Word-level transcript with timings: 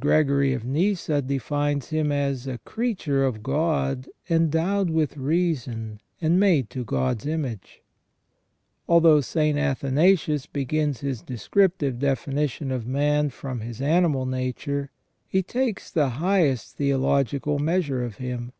Gregory 0.00 0.52
of 0.52 0.64
Nyssa 0.64 1.22
defines 1.22 1.90
him 1.90 2.10
as" 2.10 2.48
a 2.48 2.58
creature 2.58 3.24
of 3.24 3.44
God 3.44 4.08
endowed 4.28 4.90
with 4.90 5.16
reason 5.16 6.00
and 6.20 6.40
made 6.40 6.68
to 6.70 6.82
God's 6.84 7.26
image 7.26 7.76
".f 7.76 7.82
Although 8.88 9.20
St. 9.20 9.56
Athanasius 9.56 10.46
begins 10.46 10.98
his 10.98 11.22
descriptive 11.22 12.00
definition 12.00 12.72
of 12.72 12.88
man 12.88 13.30
from 13.30 13.60
his 13.60 13.80
animal 13.80 14.26
nature, 14.26 14.90
he 15.28 15.44
takes 15.44 15.92
the 15.92 16.08
highest 16.18 16.74
theological 16.76 17.60
measure 17.60 18.02
of 18.04 18.16
him. 18.16 18.50